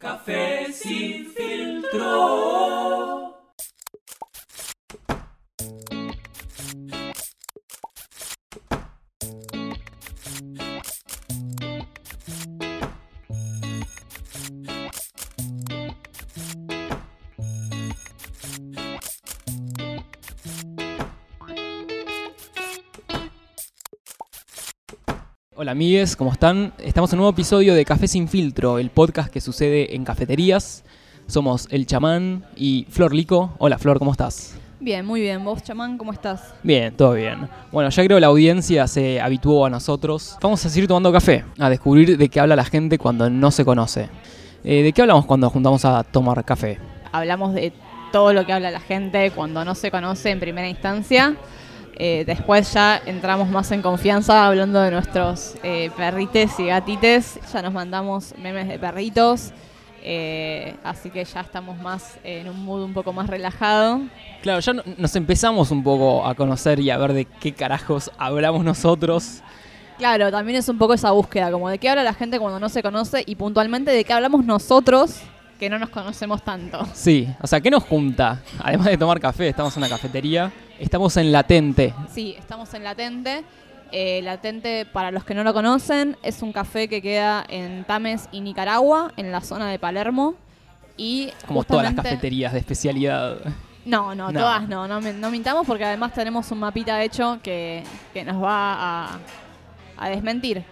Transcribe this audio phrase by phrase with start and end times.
[0.00, 2.57] Café sin filtro.
[25.68, 26.72] Hola amigues, ¿cómo están?
[26.78, 30.82] Estamos en un nuevo episodio de Café sin filtro, el podcast que sucede en cafeterías.
[31.26, 33.52] Somos El Chamán y Flor Lico.
[33.58, 34.56] Hola Flor, ¿cómo estás?
[34.80, 35.44] Bien, muy bien.
[35.44, 36.54] ¿Vos, chamán, cómo estás?
[36.62, 37.50] Bien, todo bien.
[37.70, 40.38] Bueno, ya creo la audiencia se habituó a nosotros.
[40.40, 43.66] Vamos a seguir tomando café, a descubrir de qué habla la gente cuando no se
[43.66, 44.08] conoce.
[44.64, 46.78] Eh, ¿De qué hablamos cuando juntamos a tomar café?
[47.12, 47.74] Hablamos de
[48.10, 51.36] todo lo que habla la gente cuando no se conoce en primera instancia.
[52.00, 57.40] Eh, después ya entramos más en confianza hablando de nuestros eh, perrites y gatites.
[57.52, 59.52] Ya nos mandamos memes de perritos.
[60.02, 64.00] eh, así que ya estamos más en un mood un poco más relajado.
[64.42, 68.10] Claro, ya no- nos empezamos un poco a conocer y a ver de qué carajos
[68.16, 69.42] hablamos nosotros.
[69.98, 72.68] Claro, también es un poco esa búsqueda, como de qué habla la gente cuando no
[72.68, 75.20] se conoce y puntualmente de qué hablamos nosotros
[75.58, 76.86] que no nos conocemos tanto.
[76.94, 78.40] Sí, o sea, ¿qué nos junta?
[78.62, 81.94] Además de tomar café, estamos en una cafetería, estamos en Latente.
[82.12, 83.44] Sí, estamos en Latente.
[83.90, 88.28] Eh, Latente, para los que no lo conocen, es un café que queda en Tames
[88.32, 90.34] y Nicaragua, en la zona de Palermo.
[90.96, 93.38] Y Como todas las cafeterías de especialidad.
[93.84, 94.40] No, no, No.
[94.40, 99.06] todas no, no, no mintamos porque además tenemos un mapita hecho que, que nos va
[99.14, 99.18] a,
[99.96, 100.62] a desmentir.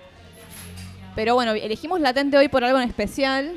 [1.15, 3.53] Pero bueno, elegimos Latente hoy por algo en especial,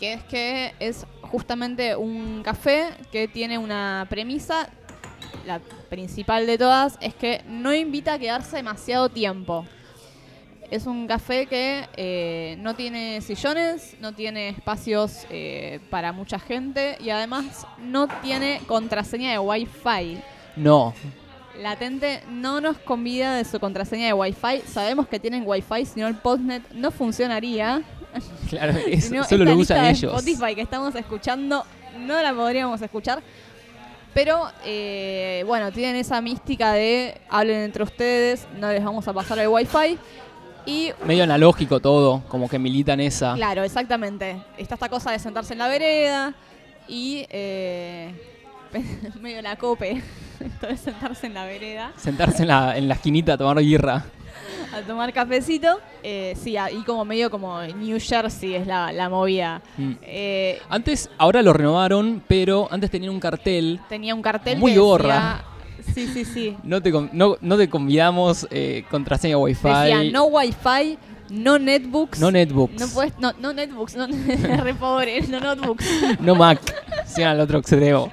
[0.00, 4.68] que es que es justamente un café que tiene una premisa,
[5.46, 9.64] la principal de todas, es que no invita a quedarse demasiado tiempo.
[10.70, 16.96] Es un café que eh, no tiene sillones, no tiene espacios eh, para mucha gente
[17.00, 20.18] y además no tiene contraseña de Wi-Fi.
[20.56, 20.92] No,
[21.62, 24.62] Latente no nos convida de su contraseña de Wi-Fi.
[24.66, 27.82] Sabemos que tienen Wi-Fi, si no el postnet no funcionaría.
[28.50, 30.12] claro, es- Si no, solo lo usan ellos.
[30.20, 31.64] Spotify que estamos escuchando
[32.00, 33.22] no la podríamos escuchar.
[34.16, 39.38] Pero eh, bueno, tienen esa mística de hablen entre ustedes, no les vamos a pasar
[39.40, 39.98] el wifi.
[40.64, 43.34] Y Medio analógico todo, como que militan esa.
[43.34, 44.42] claro, exactamente.
[44.56, 46.32] Está esta cosa de sentarse en la vereda
[46.88, 48.14] y eh,
[49.20, 50.02] medio la cope.
[50.40, 54.02] Esto de sentarse en la vereda Sentarse en la, en la esquinita a tomar guirra.
[54.76, 55.80] A tomar cafecito.
[56.02, 59.62] Eh, sí, ahí como medio como New Jersey es la, la movida.
[59.76, 59.92] Mm.
[60.02, 63.80] Eh, Antes, ahora lo renovaron, pero antes tenían un cartel.
[63.88, 65.14] tenía un cartel Muy que gorra.
[65.14, 65.44] decía-
[65.94, 66.56] Sí, sí, sí.
[66.64, 69.68] No te, no, no te convidamos eh, contraseña Wi-Fi.
[69.68, 70.98] Decía no wifi,
[71.30, 72.18] no netbooks.
[72.18, 72.80] no netbooks.
[72.80, 74.06] No, puedes, no, no netbooks, no,
[74.64, 75.84] re pobre, no notebooks.
[76.20, 76.60] no Mac.
[77.06, 78.10] Sigan al otro extremo.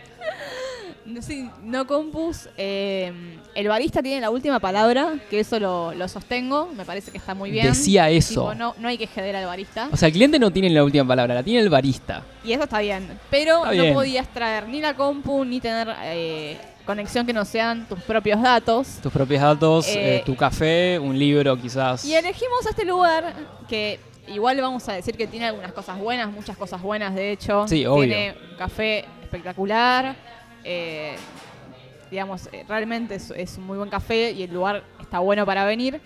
[1.13, 2.49] No, sí, no compus.
[2.57, 3.11] eh,
[3.55, 7.35] el barista tiene la última palabra, que eso lo, lo sostengo, me parece que está
[7.35, 7.67] muy bien.
[7.67, 8.41] Decía eso.
[8.41, 9.89] Tipo, no, no hay que joder al barista.
[9.91, 12.23] O sea, el cliente no tiene la última palabra, la tiene el barista.
[12.43, 13.19] Y eso está bien.
[13.29, 17.87] Pero Está no podías traer ni la compu, ni tener eh, conexión que no sean
[17.87, 18.99] tus propios datos.
[19.01, 22.03] Tus propios datos, Eh, eh, tu café, un libro quizás.
[22.05, 23.33] Y elegimos este lugar
[23.69, 27.67] que igual vamos a decir que tiene algunas cosas buenas, muchas cosas buenas de hecho.
[27.67, 28.03] Sí, obvio.
[28.07, 30.15] Tiene un café espectacular.
[30.63, 31.15] Eh,
[32.09, 35.99] digamos, eh, realmente es, un muy buen café y el lugar está bueno para venir.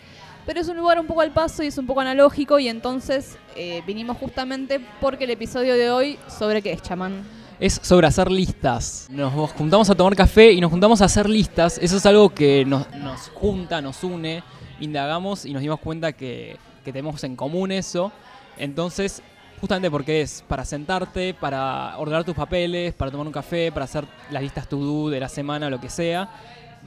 [0.46, 3.38] Pero es un lugar un poco al paso y es un poco analógico y entonces
[3.58, 7.26] eh, vinimos justamente porque el episodio de hoy sobre qué es, chamán.
[7.60, 9.08] es sobre hacer listas.
[9.12, 11.78] Nos juntamos a tomar café y nos juntamos a hacer listas.
[11.78, 14.42] Eso es algo que nos, nos junta, nos une.
[14.80, 18.14] Indagamos y nos dimos cuenta que, que tenemos en común eso.
[18.58, 19.22] Entonces,
[19.60, 24.06] justamente porque es para sentarte, para ordenar tus papeles, para tomar un café, para hacer
[24.32, 26.30] las listas to-do de la semana, lo que sea.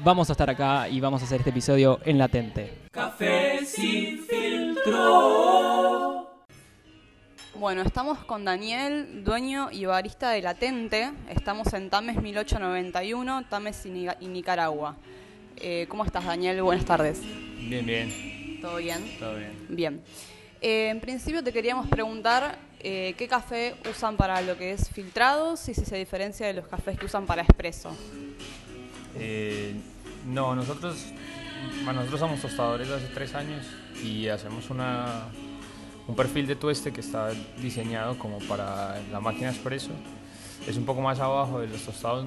[0.03, 2.73] Vamos a estar acá y vamos a hacer este episodio en latente.
[2.93, 6.27] Café sin filtro.
[7.57, 11.11] Bueno, estamos con Daniel, dueño y barista de Latente.
[11.29, 14.97] Estamos en Tames 1891, Tames y Nicaragua.
[15.59, 16.63] Eh, ¿Cómo estás, Daniel?
[16.63, 17.21] Buenas tardes.
[17.59, 19.05] Bien, bien, ¿Todo bien?
[19.19, 19.67] todo bien.
[19.69, 20.01] Bien.
[20.61, 25.69] Eh, en principio te queríamos preguntar eh, qué café usan para lo que es filtrados
[25.69, 27.91] y si se diferencia de los cafés que usan para expreso.
[29.17, 29.75] Eh,
[30.27, 31.07] no, nosotros,
[31.85, 33.67] bueno, nosotros somos tostadores hace tres años
[34.05, 35.29] y hacemos una,
[36.07, 39.91] un perfil de tueste que está diseñado como para la máquina expreso.
[40.67, 42.27] Es un poco más abajo de los tostados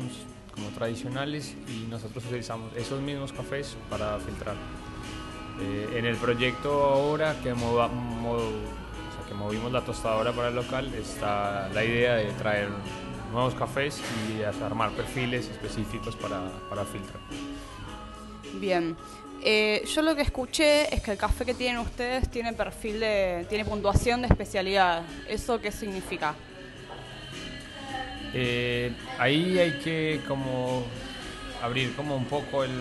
[0.52, 4.56] como tradicionales y nosotros utilizamos esos mismos cafés para filtrar.
[5.62, 10.32] Eh, en el proyecto ahora que moda- mo- o sea, hasta que movimos la tostadora
[10.32, 12.70] para el local, está la idea de traer
[13.32, 17.20] nuevos cafés y armar perfiles específicos para, para filtrar.
[18.56, 18.96] Bien.
[19.46, 23.46] Eh, yo lo que escuché es que el café que tienen ustedes tiene perfil de,
[23.50, 25.04] tiene puntuación de especialidad.
[25.28, 26.34] ¿Eso qué significa?
[28.34, 30.84] Eh, ahí hay que como
[31.62, 32.72] abrir como un poco el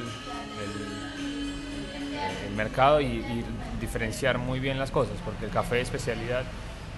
[2.54, 3.44] mercado y, y,
[3.80, 6.44] diferenciar muy bien las cosas, porque el café de especialidad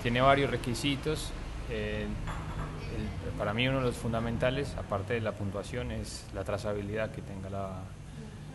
[0.02, 1.30] tiene varios requisitos.
[1.70, 7.10] Eh, el, para mí uno de los fundamentales, aparte de la puntuación, es la trazabilidad
[7.10, 7.80] que tenga la,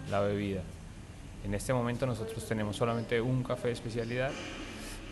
[0.10, 0.62] la bebida.
[1.44, 4.32] En este momento nosotros tenemos solamente un café de especialidad,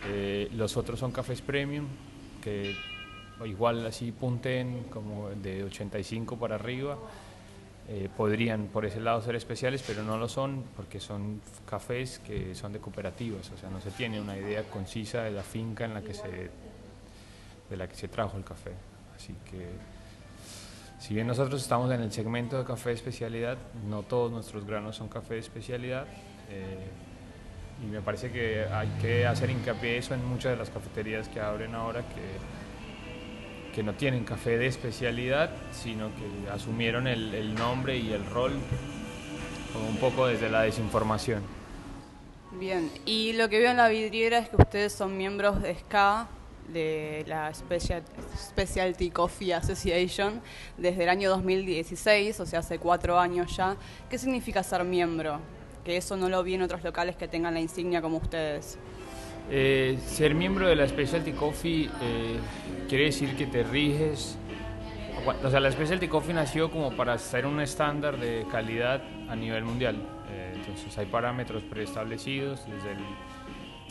[0.05, 1.87] eh, los otros son cafés premium,
[2.41, 2.75] que
[3.45, 6.97] igual así punten como de 85 para arriba,
[7.89, 12.53] eh, podrían por ese lado ser especiales, pero no lo son porque son cafés que
[12.53, 15.93] son de cooperativas, o sea, no se tiene una idea concisa de la finca en
[15.93, 16.49] la que se,
[17.69, 18.73] de la que se trajo el café.
[19.15, 19.69] Así que,
[20.99, 23.57] si bien nosotros estamos en el segmento de café de especialidad,
[23.87, 26.07] no todos nuestros granos son café de especialidad.
[26.49, 26.87] Eh,
[27.81, 31.39] y me parece que hay que hacer hincapié eso en muchas de las cafeterías que
[31.39, 32.66] abren ahora que,
[33.77, 38.53] que no tienen café de especialidad, sino que asumieron el, nombre y el rol
[39.71, 41.43] como un poco desde la desinformación.
[42.53, 46.27] Bien, y lo que veo en la vidriera es que ustedes son miembros de SCA,
[46.69, 48.01] de la Special,
[48.35, 50.41] Specialty Coffee Association
[50.79, 53.77] desde el año 2016, o sea, hace cuatro años ya.
[54.09, 55.39] ¿Qué significa ser miembro?
[55.85, 58.79] Que eso no lo vi en otros locales que tengan la insignia como ustedes.
[59.49, 62.37] Eh, ser miembro de la Specialty Coffee eh,
[62.89, 64.37] quiere decir que te riges.
[65.43, 69.63] O sea, la Specialty Coffee nació como para ser un estándar de calidad a nivel
[69.63, 69.95] mundial.
[70.31, 72.99] Eh, entonces hay parámetros preestablecidos desde el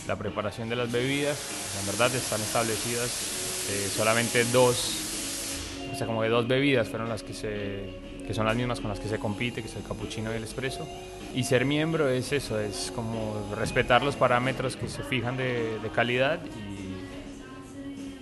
[0.06, 1.37] la preparación de las bebidas,
[1.81, 7.23] en verdad están establecidas eh, solamente dos, o sea, como que dos bebidas fueron las
[7.25, 7.91] que se,
[8.26, 10.44] que son las mismas con las que se compite, que es el cappuccino y el
[10.44, 10.87] espresso.
[11.34, 16.40] Y ser miembro es eso, es como respetar los parámetros que se fijan de, calidad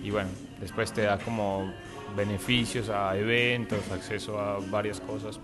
[0.01, 0.29] y, y bueno,
[0.59, 1.71] después te da como
[2.15, 5.39] beneficios a eventos, acceso a varias cosas.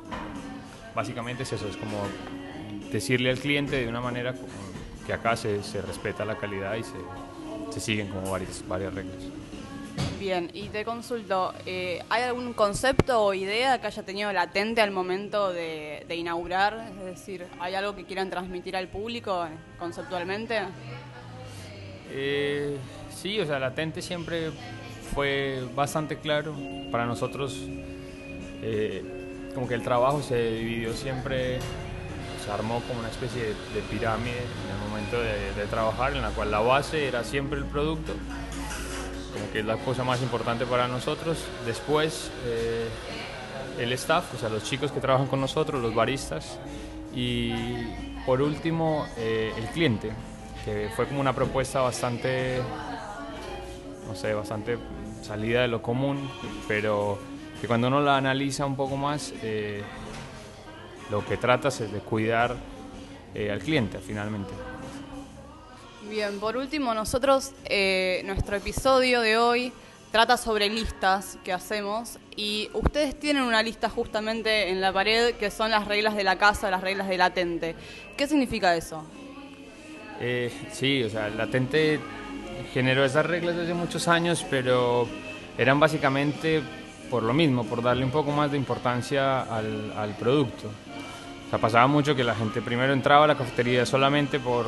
[0.95, 1.97] Básicamente es eso, es como
[2.91, 4.35] decirle al cliente de una manera
[5.05, 6.97] que acá se, se, respeta la calidad y se,
[7.71, 9.23] se siguen como varias, varias reglas.
[10.21, 14.91] Bien, y te consulto, eh, ¿hay algún concepto o idea que haya tenido latente al
[14.91, 16.91] momento de, inaugurar?
[16.99, 19.47] Es decir, ¿hay algo que quieran transmitir al público
[19.79, 20.59] conceptualmente?
[22.11, 22.77] Eh,
[23.09, 24.51] sí, o sea, latente siempre
[25.15, 26.55] fue bastante claro.
[26.91, 27.57] Para nosotros,
[28.61, 29.03] eh,
[29.55, 31.57] como que el trabajo se dividió siempre
[32.45, 36.29] se armó como una especie de, de pirámide en el momento de, trabajar, en la
[36.29, 38.13] cual la base era siempre el producto,
[39.51, 41.37] que es la cosa más importante para nosotros.
[41.65, 42.87] Después eh,
[43.79, 46.59] el staff, o sea, los chicos que trabajan con nosotros, los baristas,
[47.13, 47.53] y
[48.25, 50.11] por último eh, el cliente,
[50.65, 52.61] que fue como una propuesta bastante,
[54.07, 54.77] no sé, bastante
[55.21, 56.29] salida de lo común,
[56.67, 57.19] pero
[57.59, 59.83] que cuando uno la analiza un poco más, eh,
[61.09, 62.55] lo que tratas es de cuidar
[63.33, 64.70] al cliente finalmente.
[66.09, 69.71] Bien, por último, nosotros, eh, nuestro episodio de hoy
[70.11, 75.51] trata sobre listas que hacemos y ustedes tienen una lista justamente en la pared que
[75.51, 77.75] son las reglas de la casa, las reglas de latente.
[78.17, 79.03] ¿Qué significa eso?
[80.19, 81.99] Eh, sí, o sea, latente
[82.73, 85.07] generó esas reglas desde muchos años, pero
[85.57, 86.61] eran básicamente
[87.11, 90.71] por lo mismo, por darle un poco más de importancia al, al producto.
[91.51, 94.65] Sea, pasaba mucho que la gente primero entraba a la cafetería solamente por,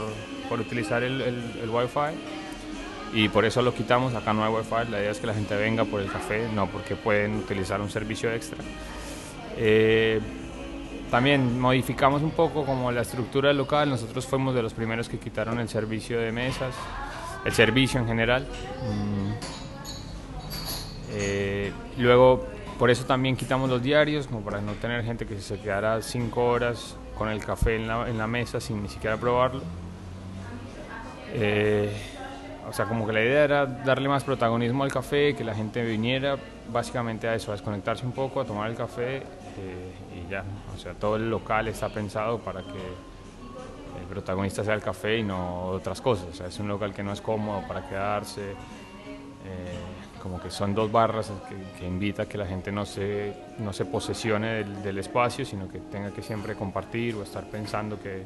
[0.50, 4.14] por utilizar el, el, el Wi-Fi y por eso lo quitamos.
[4.16, 6.68] Acá no hay Wi-Fi, la idea es que la gente venga por el café, no
[6.68, 8.58] porque pueden utilizar un servicio extra.
[9.58, 10.20] Eh,
[11.10, 13.90] también modificamos un poco como la estructura del local.
[13.90, 16.76] Nosotros fuimos de los primeros que quitaron el servicio de mesas,
[17.46, 18.48] el servicio en general.
[21.12, 22.48] Eh, luego,
[22.78, 26.46] por eso también quitamos los diarios, como para no tener gente que se quedara cinco
[26.46, 29.62] horas con el café en la, mesa sin ni siquiera probarlo.
[31.34, 31.92] Eh,
[32.68, 35.84] o sea, como que la idea era darle más protagonismo al café, que la gente
[35.84, 36.38] viniera
[36.72, 39.24] básicamente a eso, a desconectarse un poco, a tomar el café eh,
[40.16, 40.44] y ya.
[40.76, 42.70] O sea, todo el local está pensado para que
[44.00, 46.28] el protagonista sea el café y no otras cosas.
[46.32, 48.52] O sea, es un local que no es cómodo para quedarse.
[48.52, 53.34] Eh, como que son dos barras que, que, invita a que la gente no se,
[53.60, 58.24] no se posesione del, espacio, sino que tenga que siempre compartir o estar pensando que,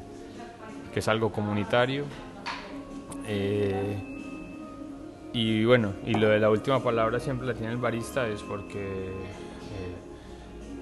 [0.94, 2.04] que es algo comunitario.
[3.26, 4.14] Eh,
[5.32, 8.80] Y bueno, y lo de la última palabra siempre la tiene el barista es porque
[8.80, 9.94] eh,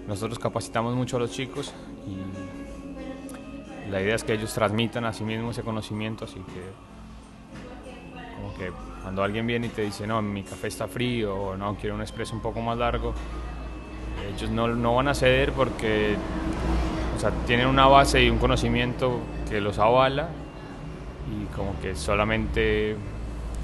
[0.06, 1.74] nosotros capacitamos mucho a los chicos
[2.06, 6.95] y la idea es que ellos transmitan a sí mismos ese conocimiento, así que
[8.46, 8.70] como que
[9.02, 12.02] cuando alguien viene y te dice, no, mi café está frío o no, quiero un
[12.02, 13.14] expreso un poco más largo,
[14.34, 16.16] ellos no, no van a ceder porque
[17.16, 20.28] o sea, tienen una base y un conocimiento que los avala
[21.30, 22.96] y como que solamente,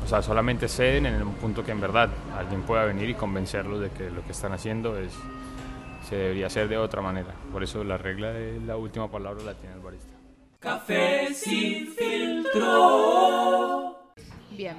[0.05, 3.81] o sea, solamente ceden en un punto que en verdad alguien pueda venir y convencerlos
[3.81, 5.13] de que lo que están haciendo es
[6.09, 7.33] se debería hacer de otra manera.
[7.53, 10.15] Por eso la regla de la última palabra la tiene el barista.
[10.59, 13.23] Café sin filtro.
[14.57, 14.77] Bien.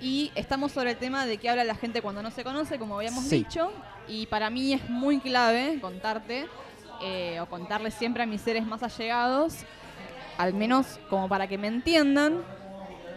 [0.00, 2.96] Y estamos sobre el tema de qué habla la gente cuando no se conoce, como
[2.96, 3.38] habíamos Sí.
[3.38, 3.70] dicho.
[4.08, 6.46] Y para mí es muy clave contarte
[7.04, 9.58] eh, o contarles siempre a mis seres más allegados,
[10.38, 12.42] al menos como para que me entiendan,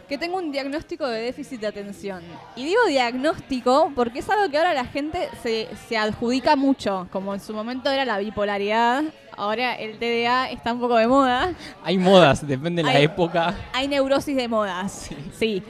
[0.09, 2.21] que tengo un diagnóstico de déficit de atención.
[2.55, 7.33] Y digo diagnóstico porque es algo que ahora la gente se, se adjudica mucho, como
[7.33, 9.03] en su momento era la bipolaridad,
[9.35, 11.53] ahora el TDA está un poco de moda.
[11.83, 13.55] Hay modas, depende de la Hay- época.
[13.73, 15.09] Hay neurosis de modas.
[15.39, 15.63] Sí.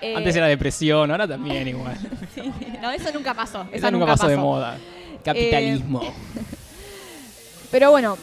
[0.00, 1.96] Eh, Antes era depresión, ahora también igual.
[2.34, 2.52] sí.
[2.80, 3.62] No, eso nunca pasó.
[3.62, 4.78] Eso, Eso nunca pasó de moda.
[5.24, 6.02] Capitalismo.
[7.70, 8.16] Pero bueno,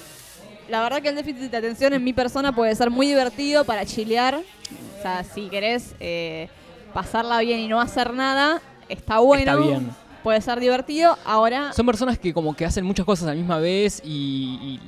[0.69, 3.85] la verdad que el déficit de atención en mi persona puede ser muy divertido para
[3.85, 4.35] chilear.
[4.35, 6.49] O sea, si querés eh,
[6.93, 9.51] pasarla bien y no hacer nada, está bueno.
[9.51, 9.89] Está bien.
[10.23, 11.17] Puede ser divertido.
[11.23, 14.79] Ahora, Son personas que como que hacen muchas cosas a la misma vez y, y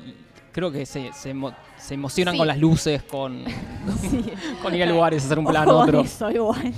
[0.58, 2.38] creo que se, se, emo- se emocionan Sí.
[2.40, 3.46] con las luces, con,
[4.02, 4.26] sí.
[4.60, 6.02] con ir a lugares, hacer un plan, Ojo otro.
[6.02, 6.74] eso, igual.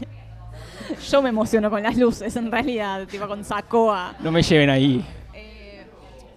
[1.10, 4.16] Yo me emociono con las luces, en realidad, tipo con Sacoa.
[4.20, 5.06] No me lleven ahí.
[5.34, 5.86] Eh,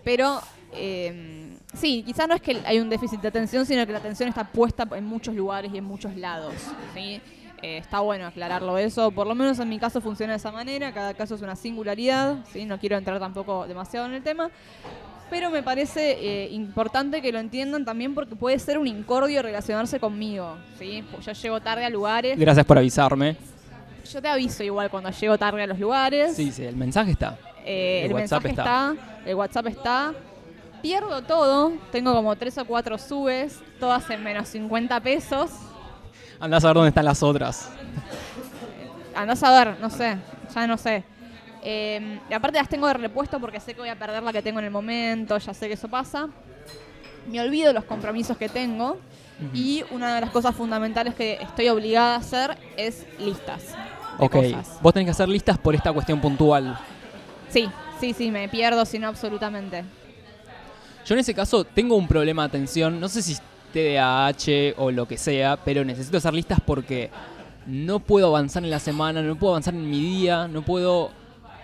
[0.05, 0.41] pero
[0.73, 4.29] eh, sí, quizás no es que hay un déficit de atención, sino que la atención
[4.29, 6.55] está puesta en muchos lugares y en muchos lados.
[6.95, 7.21] ¿sí?
[7.61, 9.11] Eh, está bueno aclararlo eso.
[9.11, 10.93] Por lo menos en mi caso funciona de esa manera.
[10.93, 12.37] Cada caso es una singularidad.
[12.53, 12.67] ¿sí?
[12.67, 14.49] No quiero entrar tampoco demasiado en el tema.
[15.33, 19.99] Pero me parece eh, importante que lo entiendan también porque puede ser un incordio relacionarse
[19.99, 20.59] conmigo.
[20.79, 21.03] ¿sí?
[21.11, 22.39] Pues Yo llego tarde a lugares.
[22.39, 23.39] Gracias por avisarme.
[24.13, 26.37] Yo te aviso igual cuando llego tarde a los lugares.
[26.37, 27.39] Sí, sí, el mensaje está.
[27.65, 28.93] Eh, El el, WhatsApp mensaje está.
[28.93, 29.31] está.
[29.31, 30.15] el WhatsApp está.
[30.83, 35.51] Pierdo todo, tengo como tres o cuatro subes, todas en menos 50 pesos.
[36.41, 37.71] Andás a ver dónde están las otras.
[39.15, 40.19] Andás a ver, no sé,
[40.55, 41.05] ya no sé.
[41.63, 44.59] Eh, aparte las tengo de repuesto porque sé que voy a perder la que tengo
[44.59, 46.29] en el momento, ya sé que eso pasa.
[47.29, 48.99] Me olvido los compromisos que tengo.
[49.53, 53.75] Y una de las cosas fundamentales que estoy obligada a hacer es listas.
[54.19, 54.79] Ok, cosas.
[54.81, 56.79] vos tenés que hacer listas por esta cuestión puntual.
[57.49, 59.83] Sí, sí, sí, me pierdo, si no, absolutamente.
[61.05, 63.37] Yo en ese caso tengo un problema de atención, no sé si
[63.73, 67.11] TDAH o lo que sea, pero necesito hacer listas porque
[67.67, 71.11] no puedo avanzar en la semana, no puedo avanzar en mi día, no puedo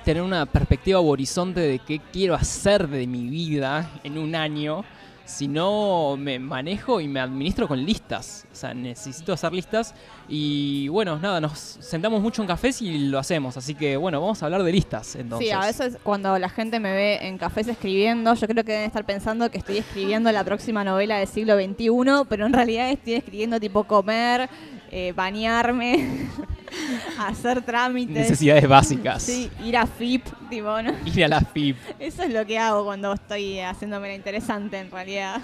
[0.08, 4.82] tener una perspectiva o horizonte de qué quiero hacer de mi vida en un año
[5.26, 8.46] si no me manejo y me administro con listas.
[8.50, 9.94] O sea, necesito hacer listas
[10.26, 14.42] y bueno, nada, nos sentamos mucho en cafés y lo hacemos, así que bueno, vamos
[14.42, 15.48] a hablar de listas entonces.
[15.48, 18.86] Sí, a veces cuando la gente me ve en cafés escribiendo, yo creo que deben
[18.86, 23.12] estar pensando que estoy escribiendo la próxima novela del siglo XXI, pero en realidad estoy
[23.12, 24.48] escribiendo tipo comer,
[24.90, 26.28] eh, bañarme,
[27.18, 28.16] hacer trámites.
[28.16, 29.22] Necesidades básicas.
[29.22, 30.92] Sí, ir a FIP, tipo, ¿no?
[31.04, 31.76] Ir a la FIP.
[31.98, 35.40] Eso es lo que hago cuando estoy haciéndome la interesante en realidad.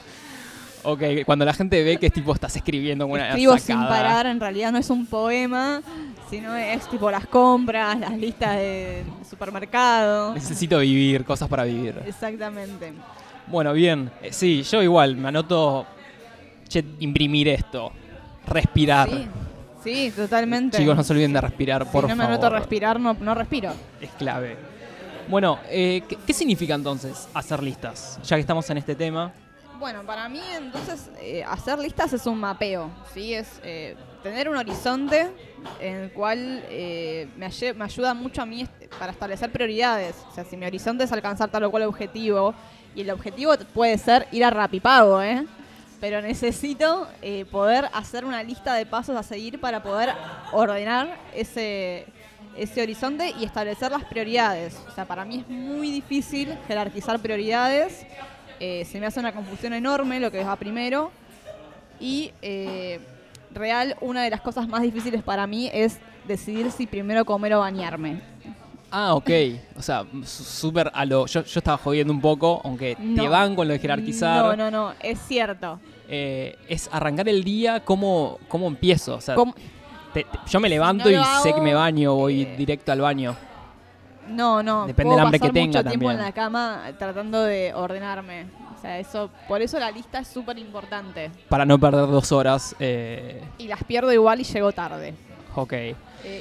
[0.87, 3.89] Ok, cuando la gente ve que tipo estás escribiendo una Escribo sin sacada.
[3.89, 5.81] parar, en realidad no es un poema,
[6.29, 10.35] sino es tipo las compras, las listas de supermercado.
[10.35, 11.95] Necesito vivir, cosas para vivir.
[12.07, 12.93] Exactamente.
[13.47, 14.11] Bueno, bien.
[14.23, 15.87] Eh, Sí, yo igual me anoto.
[16.69, 17.91] Che, imprimir esto.
[18.47, 19.09] Respirar.
[19.09, 19.29] Sí,
[19.83, 20.79] sí, totalmente.
[20.79, 22.17] Chicos, no se olviden de respirar, si por no favor.
[22.17, 23.73] me anoto respirar, no, no respiro.
[24.01, 24.57] Es clave.
[25.29, 28.19] Bueno, eh, ¿qué, qué significa entonces hacer listas?
[28.25, 29.33] Ya que estamos en este tema.
[29.79, 33.35] Bueno, para mí entonces eh, hacer listas es un mapeo, ¿sí?
[33.35, 35.31] Es eh, tener un horizonte
[35.81, 38.67] en el cual eh, me, me ayuda mucho a mí
[38.99, 40.17] para establecer prioridades.
[40.31, 42.55] O sea, si mi horizonte es alcanzar tal o cual objetivo,
[42.95, 45.45] y el objetivo puede ser ir a Rapipago, ¿eh?
[46.05, 50.11] Pero necesito eh, poder hacer una lista de pasos a seguir para poder
[50.53, 52.05] ordenar ese,
[52.59, 54.77] ese horizonte y establecer las prioridades.
[54.87, 58.05] O sea, para mí es muy difícil jerarquizar prioridades.
[58.61, 61.11] Eh, se me hace una confusión enorme lo que va primero.
[61.99, 63.01] Y eh,
[63.55, 67.61] real, una de las cosas más difíciles para mí es decidir si primero comer o
[67.61, 68.21] bañarme.
[68.91, 69.31] Ah, ok.
[69.79, 71.25] O sea, súper a lo.
[71.25, 74.45] Yo, yo estaba jodiendo un poco, aunque te van con lo de jerarquizar.
[74.45, 75.81] No, no, no, es cierto.
[76.17, 79.17] Eh, es arrancar el día, ¿cómo, cómo empiezo?
[79.17, 79.53] O sea, Com-
[80.13, 82.55] te- te- yo me levanto no y lo sé que hago, me baño, voy eh,
[82.57, 83.35] directo al baño.
[84.29, 84.87] No, no.
[84.87, 86.13] Depende puedo del hambre que tenga mucho tiempo también.
[86.13, 88.47] en la cama tratando de ordenarme.
[88.77, 91.33] O sea, eso, por eso la lista es súper importante.
[91.49, 92.77] Para no perder dos horas.
[92.79, 95.15] eh, Y las pierdo igual y llego tarde.
[95.57, 95.73] ok.
[95.73, 95.97] Eh,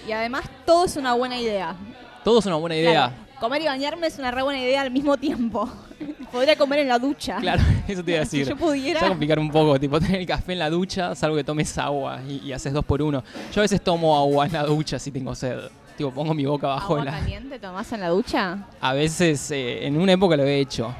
[0.08, 1.76] y además todo es una buena idea.
[2.24, 2.92] Todo es una buena idea.
[3.10, 5.68] Claro, comer y bañarme es una re buena idea al mismo tiempo.
[6.32, 7.38] Podría comer en la ducha.
[7.38, 8.54] Claro, eso te iba a Si decir.
[8.54, 9.00] yo pudiera.
[9.00, 11.44] Se va a complicar un poco, tipo tener el café en la ducha, salvo que
[11.44, 13.24] tomes agua y, y haces dos por uno.
[13.54, 15.60] Yo a veces tomo agua en la ducha si tengo sed.
[15.98, 17.12] Tipo, pongo mi boca abajo ¿Agua en la...
[17.20, 18.58] caliente tomás en la ducha?
[18.82, 20.92] A veces, eh, en una época lo he hecho.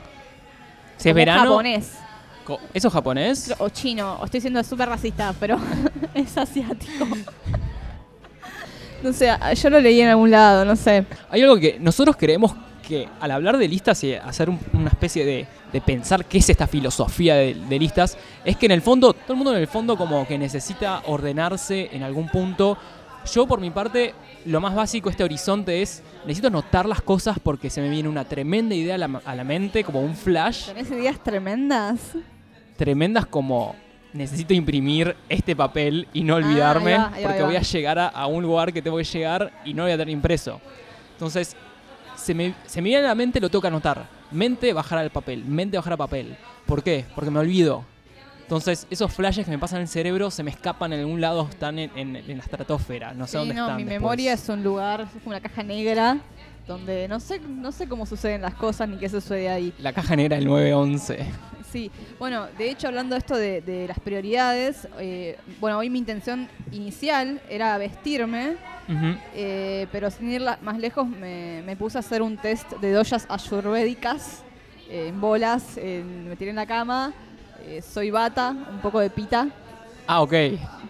[0.98, 1.42] Si es Como verano...
[1.50, 1.94] japonés.
[2.74, 3.56] ¿Eso es japonés?
[3.58, 4.18] O chino.
[4.22, 5.58] O estoy siendo súper racista, pero
[6.14, 7.08] es asiático.
[9.02, 9.30] No sé,
[9.62, 11.06] yo lo leí en algún lado, no sé.
[11.30, 15.26] Hay algo que nosotros creemos que al hablar de listas y hacer un- una especie
[15.26, 19.14] de, de pensar qué es esta filosofía de, de listas, es que en el fondo,
[19.14, 22.78] todo el mundo en el fondo como que necesita ordenarse en algún punto.
[23.34, 24.14] Yo por mi parte,
[24.46, 28.26] lo más básico, este horizonte es, necesito anotar las cosas porque se me viene una
[28.26, 32.00] tremenda idea a la, a la mente, como un flash, ¿Tenés ideas tremendas?
[32.76, 33.76] tremendas como
[34.14, 37.98] necesito imprimir este papel y no olvidarme ahí va, ahí va, porque voy a llegar
[38.00, 40.60] a, a un lugar que tengo que llegar y no voy a tener impreso.
[41.14, 41.56] Entonces,
[42.24, 44.08] se me, se me viene a la mente, lo tengo que anotar.
[44.32, 45.44] Mente, bajar al papel.
[45.46, 46.36] Mente, bajar al papel.
[46.66, 47.06] ¿Por qué?
[47.16, 47.84] Porque me olvido.
[48.42, 51.48] Entonces, esos flashes que me pasan en el cerebro se me escapan en algún lado,
[51.50, 53.14] están en, en- en la estratosfera.
[53.14, 53.78] No sé Sí, dónde no, están.
[53.78, 54.02] mi después.
[54.02, 56.18] memoria es un lugar, es como una caja negra,
[56.68, 59.74] donde no sé, no sé cómo suceden las cosas ni qué sucede ahí.
[59.80, 61.26] La caja negra del 911.
[61.74, 61.90] Sí,
[62.20, 66.48] bueno, de hecho hablando de esto de, de las prioridades, eh, bueno, hoy mi intención
[66.72, 68.58] inicial era vestirme,
[69.34, 72.92] eh, pero sin ir la- más lejos me, me puse a hacer un test de
[72.92, 74.44] doyas ayurvédicas
[74.88, 77.12] eh, en bolas, en- me tiré en la cama,
[77.92, 79.48] soy bata, un poco de pita,
[80.06, 80.34] Ah, ok.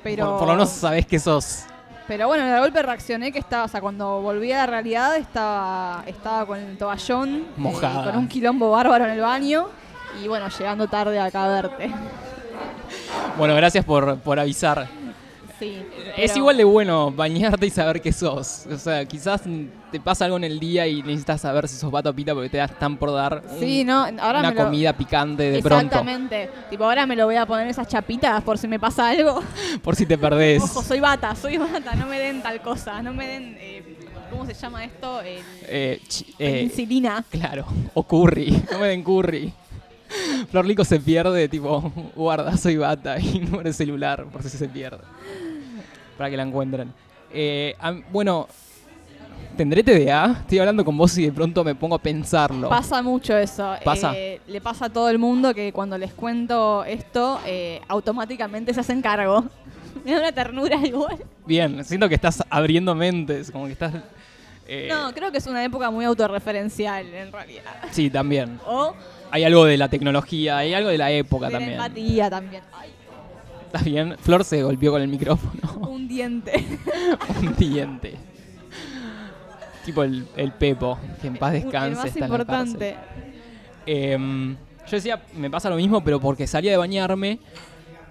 [0.03, 1.63] Pero- Por, por lo menos sabés que sos.
[2.09, 6.03] Pero bueno, de golpe reaccioné que estaba, o sea, cuando volví a la realidad estaba,
[6.07, 8.03] estaba con el toallón, eh, Mojada.
[8.11, 9.67] con un quilombo bárbaro en el baño
[10.21, 11.91] y bueno, llegando tarde acá a verte.
[13.37, 14.87] Bueno, gracias por, por avisar.
[15.59, 15.81] Sí.
[16.17, 18.65] Es igual de bueno bañarte y saber que sos.
[18.71, 19.43] O sea, quizás
[19.91, 22.49] te pasa algo en el día y necesitas saber si sos vato o pita porque
[22.49, 25.85] te das tan por dar un- Sí, no, ahora una lo- comida picante de pronto.
[25.85, 26.49] Exactamente.
[26.69, 29.41] Tipo, ahora me lo voy a poner esas chapitas por si me pasa algo.
[29.83, 30.61] Por si te perdés.
[30.61, 33.97] Ojo, soy bata, soy bata, no me den tal cosa, no me den, eh,
[34.29, 35.21] ¿cómo se llama esto?
[35.21, 36.01] El, Eh,
[36.39, 37.23] eh, penicilina.
[37.29, 38.63] claro, o curry.
[38.71, 39.53] No me den curry.
[40.51, 44.67] Flor Lico se pierde, tipo, guarda, soy bata y no el celular por si se
[44.67, 45.03] pierde.
[46.17, 46.93] Para que la encuentren.
[47.31, 47.75] Eh,
[48.11, 48.47] bueno,
[49.57, 50.37] ¿tendré TDA?
[50.41, 52.69] Estoy hablando con vos y de pronto me pongo a pensarlo.
[52.69, 53.75] Pasa mucho eso.
[53.83, 54.13] ¿Pasa?
[54.15, 58.79] Eh, le pasa a todo el mundo que cuando les cuento esto, eh, automáticamente se
[58.81, 59.43] hacen cargo.
[60.05, 61.17] Me da una ternura igual.
[61.45, 63.93] Bien, siento que estás abriendo mentes, como que estás...
[64.67, 67.63] eh, No, creo que es una época muy autorreferencial en realidad.
[67.91, 68.59] Sí, también.
[68.65, 68.93] O
[69.33, 71.79] Hay algo de la tecnología, hay algo de la época de la también.
[71.79, 72.61] empatía también.
[72.71, 72.91] Ay,
[73.65, 74.15] ¿Está bien?
[74.19, 75.73] Flor se golpeó con el micrófono.
[75.89, 76.63] un diente.
[77.41, 78.13] Un diente.
[79.85, 81.95] Tipo el, el Pepo, que en paz el descanse.
[81.95, 82.95] más está en la importante.
[83.87, 87.39] Em, yo decía, me pasa lo mismo, pero porque salía de bañarme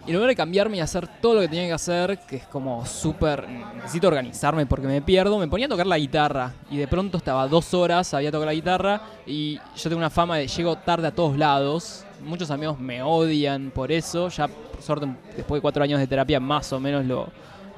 [0.07, 2.85] y lugar de cambiarme y hacer todo lo que tenía que hacer, que es como
[2.85, 3.49] súper.
[3.77, 6.53] Necesito organizarme porque me pierdo, me ponía a tocar la guitarra.
[6.71, 9.01] Y de pronto estaba dos horas, había tocado la guitarra.
[9.27, 12.05] Y yo tengo una fama de llego tarde a todos lados.
[12.25, 14.29] Muchos amigos me odian por eso.
[14.29, 17.29] Ya, por suerte, después de cuatro años de terapia, más o menos lo,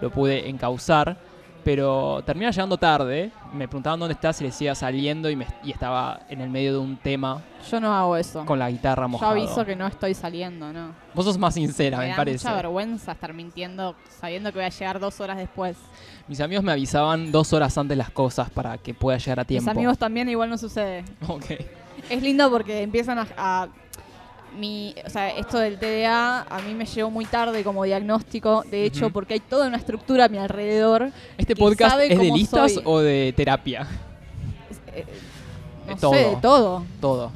[0.01, 1.19] lo pude encauzar.
[1.64, 3.31] Pero terminaba llegando tarde.
[3.53, 6.72] Me preguntaban dónde estás y le decía saliendo y, me- y estaba en el medio
[6.72, 8.44] de un tema Yo no hago eso.
[8.44, 9.33] con la guitarra Yo mojada.
[9.33, 10.92] aviso que no estoy saliendo, ¿no?
[11.14, 12.44] Vos sos más sincera, me, me da parece.
[12.46, 15.77] mucha vergüenza estar mintiendo sabiendo que voy a llegar dos horas después.
[16.29, 19.62] Mis amigos me avisaban dos horas antes las cosas para que pueda llegar a tiempo.
[19.70, 21.05] Mis amigos también igual no sucede.
[21.29, 21.46] Ok.
[22.11, 23.68] Es lindo porque empiezan a, a-
[24.59, 28.85] mi, o sea, esto del TDA a mí me llegó muy tarde como diagnóstico, de
[28.85, 31.11] hecho, porque hay toda una estructura a mi alrededor.
[31.38, 32.83] ¿Este podcast es de listas soy.
[32.87, 33.87] o de terapia?
[34.95, 35.05] Eh,
[35.87, 36.12] De no todo.
[36.12, 36.85] sé, de todo.
[37.01, 37.33] Todo.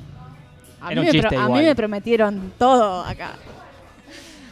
[0.80, 3.32] A, Era mí un me, a mí prometieron todo acá.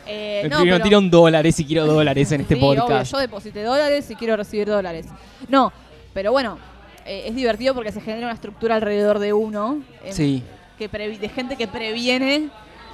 [0.08, 3.12] Eh, me no, pero- dólares y quiero dólares en este Sí, obvio, podcast.
[3.12, 5.06] yo deposité dólares y quiero recibir dólares.
[5.48, 5.72] No,
[6.14, 6.58] pero bueno,
[7.04, 9.82] eh, es divertido porque se genera una estructura alrededor de uno.
[10.04, 10.42] eh, Sí.
[10.78, 12.48] Que de gente que previene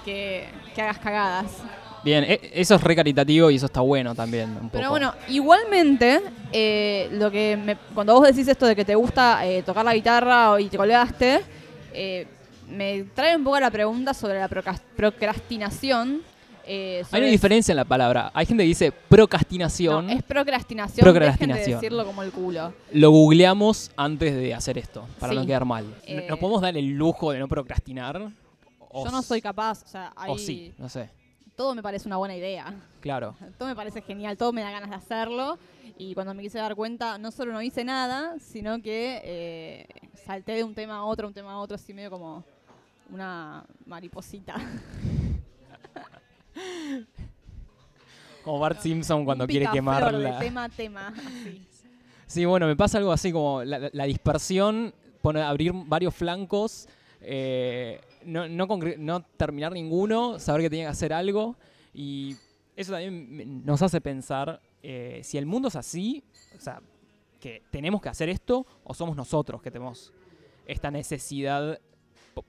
[0.04, 1.46] que, que hagas cagadas.
[2.04, 4.50] Bien, e- eso es re caritativo y eso está bueno también.
[4.60, 4.90] Un Pero poco.
[4.90, 6.20] bueno, igualmente,
[6.52, 9.94] eh, lo que me- cuando vos decís esto de que te gusta eh, tocar la
[9.94, 11.42] guitarra y te colgaste,
[11.92, 12.26] eh,
[12.68, 16.22] me trae un poco la pregunta sobre la procras- procrastinación.
[16.64, 18.30] Eh, Hay una diferencia en la palabra.
[18.34, 20.06] Hay gente que dice procrastinación.
[20.06, 21.02] No, es procrastinación.
[21.04, 21.58] Procrastinación.
[21.58, 22.72] Dejen de decirlo como el culo.
[22.92, 25.38] Lo googleamos antes de hacer esto, para Sí.
[25.38, 25.84] no quedar mal.
[26.06, 28.20] Eh, ¿Nos podemos dar el lujo de no procrastinar?
[28.90, 31.08] O Yo no soy capaz, o sea, O hay- sí, no sé.
[31.56, 32.72] todo me parece una buena idea.
[33.00, 33.34] Claro.
[33.58, 35.58] Todo me parece genial, todo me da ganas de hacerlo.
[35.98, 39.86] Y cuando me quise dar cuenta, no solo no hice nada, sino que eh,
[40.24, 42.44] salté de un tema a otro, un tema a otro, así medio como
[43.10, 44.54] una mariposita.
[48.44, 50.38] Como Bart Simpson cuando quiere picaflor quemar de la...
[50.38, 51.14] tema a tema.
[52.26, 56.88] Sí, bueno, me pasa algo así como la, la dispersión, poner, abrir varios flancos,
[57.20, 61.56] eh, no, no, concre- no terminar ninguno, saber que tenía que hacer algo.
[61.94, 62.36] Y
[62.74, 66.24] eso también nos hace pensar eh, si el mundo es así,
[66.56, 66.80] o sea,
[67.38, 70.12] que tenemos que hacer esto, o somos nosotros que tenemos
[70.66, 71.78] esta necesidad,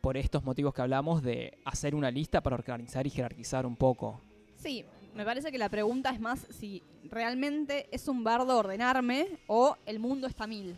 [0.02, 4.22] por estos motivos que hablamos, de hacer una lista para organizar y jerarquizar un poco.
[4.56, 9.78] Sí, me parece que la pregunta es más si realmente es un bardo ordenarme o
[9.86, 10.76] el mundo está mil.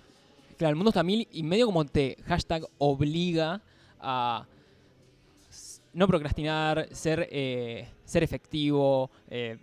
[0.57, 3.61] Claro, el mundo está mil y medio como te hashtag obliga
[3.99, 4.45] a
[5.93, 9.57] no procrastinar, ser, eh, ser efectivo, eh,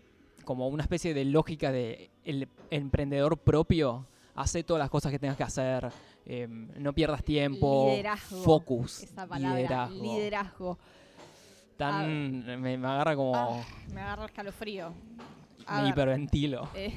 [0.45, 4.07] como una especie de lógica de el emprendedor propio.
[4.35, 5.91] Hace todas las cosas que tengas que hacer,
[6.25, 10.03] eh, no pierdas tiempo, Liderazgo, focus, Esa palabra, liderazgo.
[10.03, 10.79] liderazgo.
[11.77, 14.93] Tan, me, me agarra como Ah, me agarra escalofrío.
[15.67, 16.69] A me hiperventilo.
[16.75, 16.97] eh,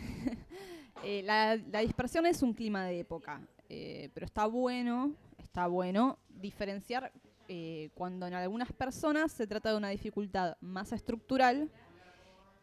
[1.04, 6.20] eh, la, la dispersión es un clima de época, eh, pero está bueno, está bueno
[6.30, 7.12] diferenciar
[7.48, 11.70] eh, cuando en algunas personas se trata de una dificultad más estructural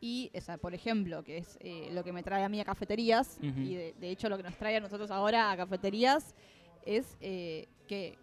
[0.02, 2.64] y, o sea, por ejemplo, que es eh, lo que me trae a mí a
[2.64, 6.34] cafeterías, y de, de hecho lo que nos trae a nosotros ahora a cafeterías
[6.84, 8.18] es eh, que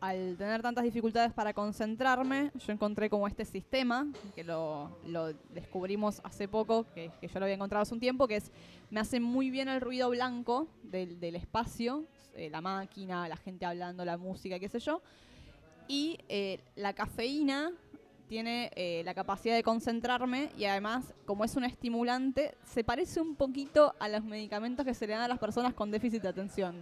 [0.00, 6.20] al tener tantas dificultades para concentrarme, yo encontré como este sistema, que lo, lo descubrimos
[6.22, 8.52] hace poco, que, que yo lo había encontrado hace un tiempo, que es,
[8.90, 12.04] me hace muy bien el ruido blanco del, del espacio,
[12.36, 15.02] eh, la máquina, la gente hablando, la música, qué sé yo,
[15.88, 17.72] y eh, la cafeína
[18.28, 23.34] tiene eh, la capacidad de concentrarme y además, como es un estimulante, se parece un
[23.34, 26.76] poquito a los medicamentos que se le dan a las personas con déficit de atención.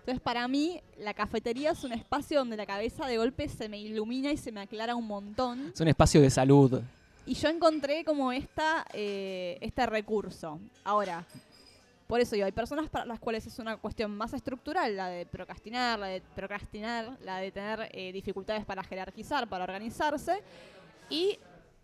[0.00, 3.78] Entonces, para mí, la cafetería es un espacio donde la cabeza de golpe se me
[3.78, 5.70] ilumina y se me aclara un montón.
[5.74, 6.80] Es un espacio de salud.
[7.26, 10.58] Y yo encontré como esta, eh, este recurso.
[10.82, 11.26] Ahora,
[12.08, 15.98] por eso hay personas para las cuales es una cuestión más estructural, la de procrastinar,
[15.98, 20.42] la de procrastinar, la de tener eh, dificultades para jerarquizar, para organizarse.
[21.10, 21.38] Y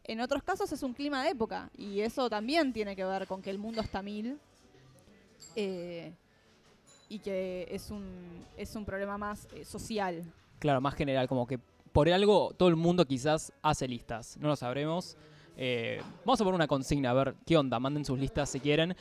[0.04, 1.70] en otros casos es un clima de época.
[1.76, 4.38] Y eso también tiene que ver con que el mundo está mil.
[5.56, 6.12] eh,
[7.08, 10.24] y que es un, es un problema más eh, social.
[10.58, 11.58] Claro, más general, como que
[11.92, 15.16] por algo todo el mundo quizás hace listas, no lo sabremos.
[15.56, 18.96] Eh, vamos a poner una consigna, a ver qué onda, manden sus listas si quieren.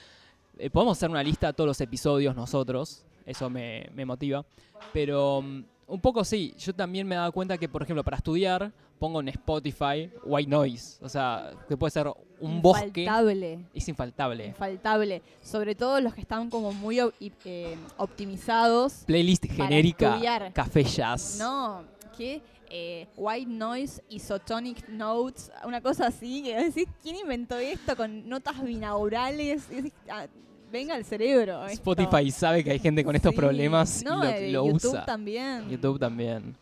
[0.71, 4.45] Podemos hacer una lista de todos los episodios nosotros, eso me, me motiva.
[4.91, 8.17] Pero mm, un poco sí, yo también me he dado cuenta que, por ejemplo, para
[8.17, 8.71] estudiar
[9.03, 12.07] pongo en Spotify White Noise, o sea, que puede ser
[12.39, 13.59] un bosque, Infaltable.
[13.73, 14.45] es infaltable.
[14.47, 15.21] Infaltable.
[15.41, 16.99] Sobre todo los que están como muy
[17.43, 19.03] eh, optimizados.
[19.05, 20.53] Playlist genérica, estudiar.
[20.53, 21.35] café jazz.
[21.37, 21.83] No,
[22.17, 28.29] que eh, White Noise, Isotonic Notes, una cosa así, que decís, ¿quién inventó esto con
[28.29, 29.69] notas binaurales?
[29.69, 30.27] Decís, ah,
[30.71, 31.65] venga al cerebro.
[31.67, 31.91] esto.
[31.91, 33.37] Spotify sabe que hay gente con estos Sí.
[33.37, 35.03] problemas No, y eh, lo, lo YouTube usa.
[35.05, 35.69] también.
[35.69, 36.55] YouTube también.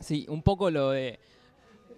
[0.00, 1.18] Sí, un poco lo de.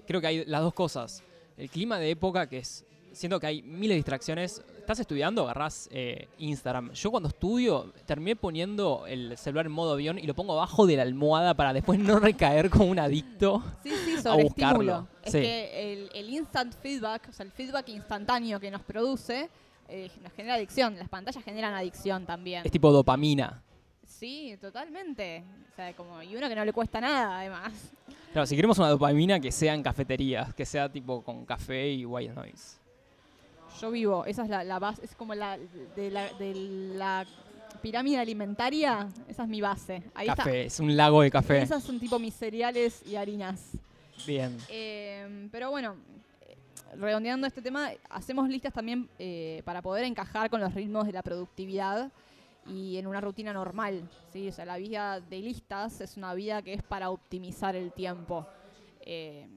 [0.06, 1.22] Creo que hay las dos cosas.
[1.56, 2.84] El clima de época, que es.
[3.12, 4.62] Siento que hay miles de distracciones.
[4.78, 6.92] Estás estudiando, agarrás eh, Instagram.
[6.92, 10.96] Yo cuando estudio, terminé poniendo el celular en modo avión y lo pongo abajo de
[10.96, 13.62] la almohada para después no recaer como un adicto.
[13.82, 14.80] Sí, sí, sobre buscarlo.
[14.80, 15.08] estímulo.
[15.24, 15.40] Es Sí.
[15.40, 19.50] que el, el instant feedback, o sea, el feedback instantáneo que nos produce,
[19.88, 20.98] eh, nos genera adicción.
[20.98, 22.62] Las pantallas generan adicción también.
[22.64, 23.62] Es tipo dopamina.
[24.06, 25.42] Sí, totalmente.
[25.72, 27.72] O sea, como, y uno que no le cuesta nada, además.
[28.32, 32.04] Claro, si queremos una dopamina que sea en cafeterías, que sea tipo con café y
[32.06, 32.78] white noise.
[33.80, 35.58] Yo vivo, esa es la, la base, es como la
[35.96, 36.54] de, la de
[36.94, 37.26] la
[37.80, 40.02] pirámide alimentaria, esa es mi base.
[40.14, 41.62] Ahí café, es un lago de café.
[41.62, 43.72] Esas son tipo mis cereales y harinas.
[44.26, 44.56] Bien.
[44.68, 45.96] Eh, pero bueno,
[46.96, 51.22] redondeando este tema, hacemos listas también eh, para poder encajar con los ritmos de la
[51.22, 52.10] productividad
[52.66, 54.08] y en una rutina normal.
[54.32, 54.48] ¿sí?
[54.48, 58.46] O sea, la vida de listas es una vida que es para optimizar el tiempo.
[59.00, 59.48] Eh,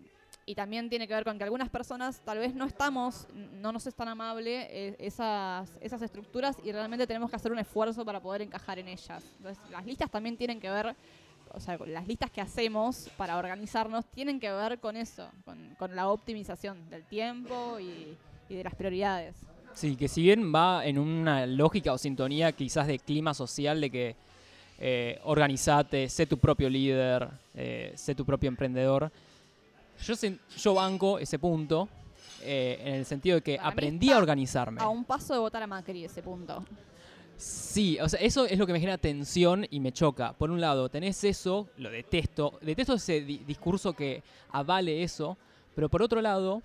[0.47, 3.87] y también tiene que ver con que algunas personas tal vez no estamos, no nos
[3.87, 8.21] es tan amable eh, esas, esas estructuras y realmente tenemos que hacer un esfuerzo para
[8.21, 9.23] poder encajar en ellas.
[9.37, 10.95] Entonces, las listas también tienen que ver
[11.51, 16.09] o sea, las listas que hacemos para organizarnos tienen que ver con eso, con, la
[16.09, 18.17] optimización del tiempo y
[18.49, 19.37] de las prioridades.
[19.75, 23.89] Sí, que si bien va en una lógica o sintonía quizás de clima social, de
[23.89, 24.15] que
[24.79, 29.11] eh, organizate, sé tu propio líder, eh, sé tu propio emprendedor,
[30.03, 30.13] yo,
[30.57, 31.87] yo banco ese punto
[32.41, 34.81] eh, en el sentido de que Para aprendí a organizarme.
[34.81, 36.63] A un paso de votar a Macri ese punto.
[37.37, 40.31] Sí, o sea, eso es lo que me genera tensión y me choca.
[40.33, 45.37] Por un lado, tenés eso, lo detesto, detesto ese di- discurso que avale eso,
[45.75, 46.61] pero por otro lado,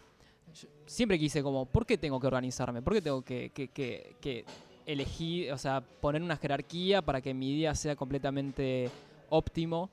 [0.86, 2.82] siempre quise como, ¿por qué tengo que organizarme?
[2.82, 4.44] ¿Por qué tengo que
[4.86, 8.90] elegir, o sea, poner una jerarquía para que mi día sea completamente
[9.28, 9.90] óptimo?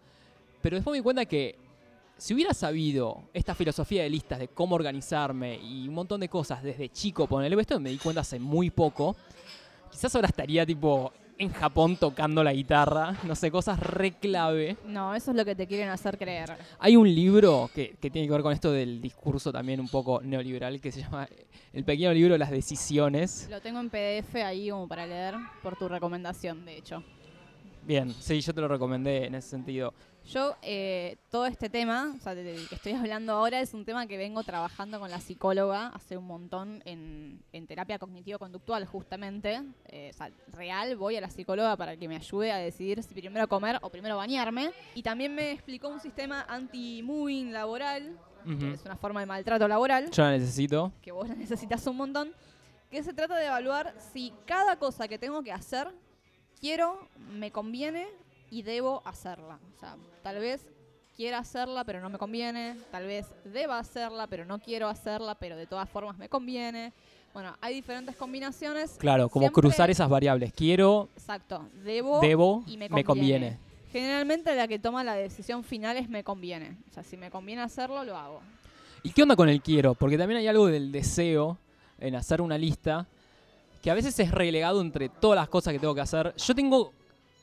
[0.61, 1.55] Pero después me di cuenta que
[2.17, 6.63] si hubiera sabido esta filosofía de listas de cómo organizarme y un montón de cosas
[6.63, 9.15] desde chico, ponerle esto me di cuenta hace muy poco,
[9.91, 14.77] quizás ahora estaría tipo en Japón tocando la guitarra, no sé, cosas re clave.
[14.85, 16.57] No, eso es lo que te quieren hacer creer.
[16.79, 20.21] Hay un libro que, que tiene que ver con esto del discurso también un poco
[20.21, 21.27] neoliberal que se llama
[21.73, 23.47] El pequeño libro de las decisiones.
[23.49, 27.03] Lo tengo en PDF ahí como para leer por tu recomendación, de hecho.
[27.85, 29.93] Bien, sí, yo te lo recomendé en ese sentido.
[30.27, 33.85] Yo, eh, todo este tema, o sea, de- del que estoy hablando ahora, es un
[33.85, 39.61] tema que vengo trabajando con la psicóloga hace un montón en, en terapia cognitivo-conductual, justamente.
[39.85, 43.13] Eh, o sea, real, voy a la psicóloga para que me ayude a decidir si
[43.13, 44.71] primero comer o primero bañarme.
[44.95, 48.17] Y también me explicó un sistema anti-moving laboral,
[48.59, 50.91] que es una forma de maltrato laboral, Yo la necesito.
[51.01, 52.31] que vos la necesitas un montón,
[52.91, 55.89] que se trata de evaluar si cada cosa que tengo que hacer,
[56.61, 58.07] quiero, me conviene
[58.51, 59.59] y debo hacerla.
[59.75, 60.65] O sea, tal vez
[61.15, 62.75] quiera hacerla, pero no me conviene.
[62.91, 66.93] Tal vez deba hacerla, pero no quiero hacerla, pero de todas formas me conviene.
[67.33, 68.95] Bueno, hay diferentes combinaciones.
[68.99, 70.53] Claro, como Siempre- cruzar esas variables.
[70.53, 71.67] Quiero, Exacto.
[71.83, 73.03] Debo, debo, y me me conviene.
[73.03, 73.59] conviene.
[73.91, 76.77] Generalmente la que toma la decisión final es me conviene.
[76.89, 78.41] O sea, si me conviene hacerlo, lo hago.
[79.03, 79.93] ¿Y qué onda con el quiero?
[79.93, 81.57] Porque también hay algo del deseo
[81.99, 83.07] en hacer una lista
[83.81, 86.33] que a veces es relegado entre todas las cosas que tengo que hacer.
[86.35, 86.91] Yo tengo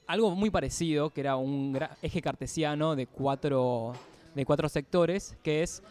[0.06, 3.92] algo muy parecido, que era un eje cartesiano de cuatro,
[4.34, 5.82] de cuatro sectores, que es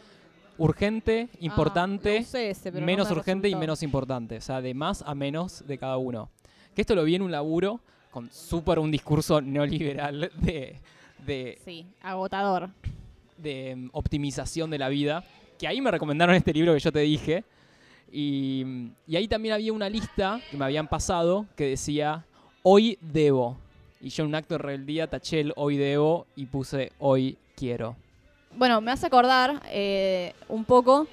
[0.58, 4.38] urgente, Ah, importante, lo usé ese, pero no menos me urgente y menos importante.
[4.38, 6.30] O sea, de más a menos de cada uno.
[6.76, 7.80] Que esto lo vi en un laburo
[8.12, 10.80] con súper un discurso neoliberal de,
[11.26, 12.70] de, Sí, agotador.
[13.38, 15.24] de mm, optimización de la vida,
[15.58, 17.44] que ahí me recomendaron este libro que yo te dije.
[18.12, 22.26] Y, y ahí también había una lista que me habían pasado que decía,
[22.62, 23.58] hoy debo.
[24.04, 27.96] Y yo en un acto de rebeldía taché el hoy debo y puse hoy quiero.
[28.56, 31.08] Bueno, me hace acordar eh, un poco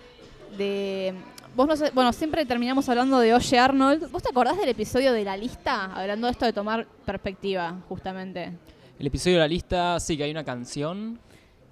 [0.58, 1.14] de.
[1.54, 4.10] Vos no sé, bueno, siempre terminamos hablando de Oye Arnold.
[4.10, 5.84] ¿Vos te acordás del episodio de la lista?
[5.94, 8.52] Hablando de esto de tomar perspectiva, justamente.
[8.98, 11.20] El episodio de la lista, sí que hay una canción,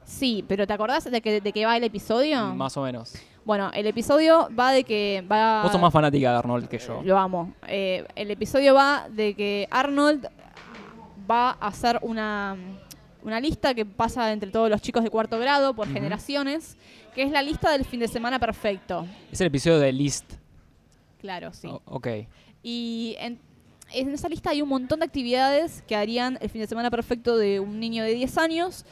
[0.08, 2.54] Sí, pero ¿te acordás de que, de que va el episodio?
[2.54, 3.12] más o menos.
[3.44, 5.62] Bueno, el episodio va de que va.
[5.62, 7.02] Vos sos más fanática de Arnold que yo.
[7.04, 7.54] Lo amo.
[7.66, 10.28] Eh, el episodio va de que Arnold
[11.28, 12.56] va a hacer una,
[13.22, 16.76] una lista que pasa entre todos los chicos de cuarto grado por generaciones,
[17.14, 19.06] que es la lista del fin de semana perfecto.
[19.32, 20.34] Es el episodio de List.
[21.20, 21.66] Claro, sí.
[21.66, 22.08] O- ok.
[22.62, 23.38] Y en,
[23.92, 27.36] en esa lista hay un montón de actividades que harían el fin de semana perfecto
[27.36, 28.84] de un niño de 10 años.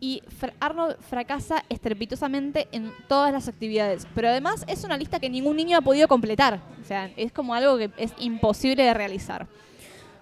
[0.00, 0.20] Y
[0.58, 4.04] Arnold fracasa estrepitosamente en todas las actividades.
[4.16, 6.60] Pero además es una lista que ningún niño ha podido completar.
[6.82, 9.46] O sea, es como algo que es imposible de realizar.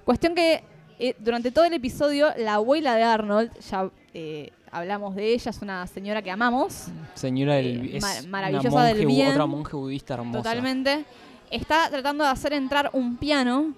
[0.05, 0.63] Cuestión que
[1.01, 5.63] eh, durante todo el episodio, la abuela de Arnold, ya eh, hablamos de ella, es
[5.63, 9.31] una señora que amamos, Señora del Eh, es mar- una maravillosa monje del bien.
[9.33, 10.39] Otra monje budista hermosa.
[10.43, 11.05] Totalmente.
[11.51, 13.75] Está tratando de hacer entrar un piano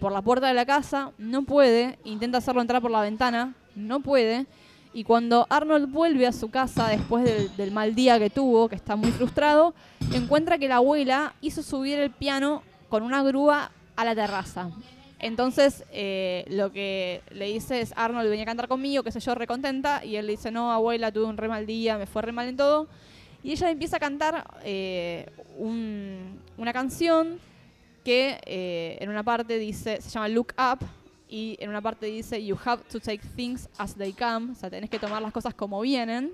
[0.00, 4.00] por la puerta de la casa, no puede, intenta hacerlo entrar por la ventana, no
[4.00, 4.46] puede.
[4.94, 8.76] Y cuando Arnold vuelve a su casa después del, del mal día que tuvo, que
[8.76, 9.74] está muy frustrado,
[10.12, 14.70] encuentra que la abuela hizo subir el piano con una grúa a la terraza.
[15.20, 19.34] Entonces, eh, lo que le dice es, Arnold venía a cantar conmigo, qué sé yo,
[19.34, 22.30] recontenta, y él le dice, no, abuela, tuve un re mal día, me fue re
[22.32, 22.86] mal en todo.
[23.42, 25.26] Y ella empieza a cantar eh,
[25.56, 27.38] un- una canción
[28.04, 30.86] que eh, en una parte dice, se llama Look Up,
[31.28, 34.70] y en una parte dice, You have to take things as they come, o sea,
[34.70, 36.30] tenés que tomar las cosas como vienen.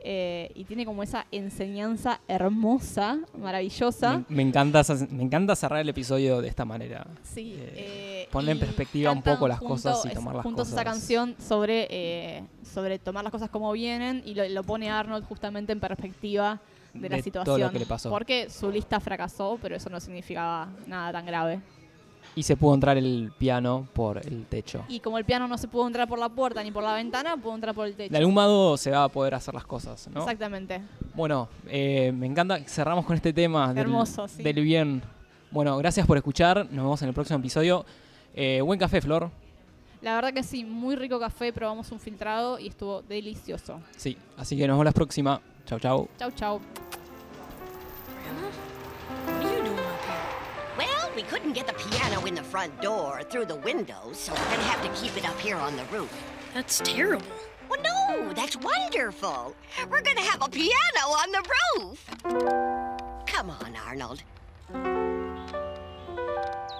[0.00, 4.18] Eh, y tiene como esa enseñanza hermosa, maravillosa.
[4.28, 7.06] Me, me encanta, esa- me encanta cerrar el episodio de esta manera.
[7.22, 10.68] Sí, Eh, eh, poner en perspectiva un poco las juntos- cosas y tomar las juntos
[10.68, 10.92] esa cosas.
[10.92, 15.72] canción sobre, eh, sobre tomar las cosas como vienen y lo, lo pone Arnold justamente
[15.72, 16.60] en perspectiva
[16.94, 17.44] de, la De situación.
[17.56, 18.08] todo lo que le pasó.
[18.10, 21.60] Porque su lista fracasó, pero eso no significaba nada tan grave.
[22.38, 24.84] Y se pudo entrar el piano por el techo.
[24.88, 27.36] Y como el piano no se pudo entrar por la puerta ni por la ventana,
[27.36, 28.12] pudo entrar por el techo.
[28.12, 30.20] De algún modo se va a poder hacer las cosas, ¿no?
[30.20, 30.80] Exactamente.
[31.14, 32.60] Bueno, eh, me encanta.
[32.60, 34.44] Cerramos con este tema del, Hermoso, sí.
[34.44, 35.02] del bien.
[35.50, 36.58] Bueno, gracias por escuchar.
[36.70, 37.84] Nos vemos en el próximo episodio.
[38.34, 39.30] Eh, buen café, Flor.
[40.00, 43.80] La verdad que sí, muy rico café, probamos un filtrado y estuvo delicioso.
[43.96, 45.40] Sí, así que nos vemos la próxima.
[45.66, 46.08] Chau, chau.
[46.16, 46.60] Chau, chau.
[51.18, 54.62] We couldn't get the piano in the front door through the window, so we're gonna
[54.62, 56.08] have to keep it up here on the roof.
[56.54, 57.26] That's terrible.
[57.68, 59.56] Well, no, that's wonderful.
[59.90, 62.06] We're gonna have a piano on the roof.
[63.26, 64.22] Come on, Arnold.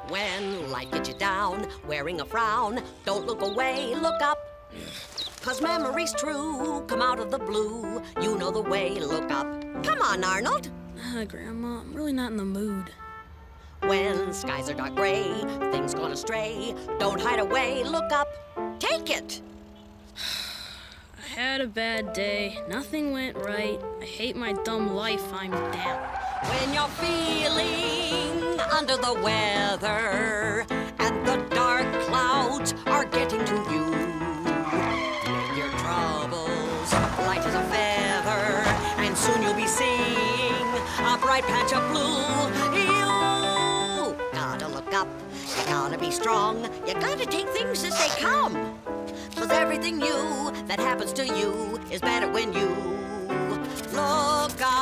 [0.08, 4.38] When life gets you down, wearing a frown, don't look away, look up.
[5.42, 8.00] Cause memories true come out of the blue.
[8.22, 9.48] You know the way, look up.
[9.82, 10.70] Come on, Arnold.
[10.96, 12.92] Uh, Grandma, I'm really not in the mood.
[13.82, 15.22] When skies are dark gray,
[15.70, 18.28] things gone astray, don't hide away, look up.
[18.78, 19.40] Take it.
[20.16, 22.58] I had a bad day.
[22.68, 23.80] Nothing went right.
[24.00, 25.32] I hate my dumb life.
[25.32, 26.00] I'm down.
[26.44, 30.66] When you're feeling under the weather
[30.98, 33.86] and the dark clouds are getting to you,
[35.32, 36.92] make your troubles
[37.26, 38.64] light as a feather,
[39.02, 40.66] and soon you'll be seeing
[41.00, 42.57] a bright patch of blue.
[44.98, 45.20] You gotta up,
[45.56, 48.54] you gotta be strong, you gotta take things as they come.
[49.36, 52.66] Cause everything new that happens to you is better when you
[53.92, 54.72] look up.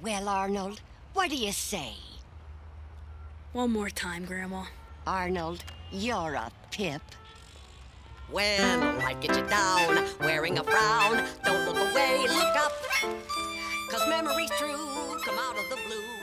[0.00, 0.80] Well, Arnold,
[1.12, 1.92] what do you say?
[3.52, 4.64] One more time, Grandma.
[5.06, 7.02] Arnold, you're a pip.
[8.30, 12.72] When life gets you down, wearing a frown, don't look away, look up.
[13.88, 16.17] Cause memories true come out of the blue.